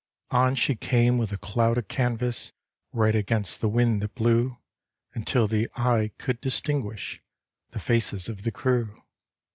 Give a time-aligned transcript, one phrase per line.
[0.31, 2.53] On she came with a cloud of canvas,
[2.91, 4.57] Right against the wind that blew,
[5.13, 7.21] Until the eye could distinguish
[7.69, 9.03] The faces of the crew.